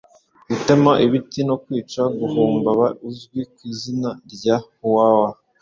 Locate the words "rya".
4.33-4.55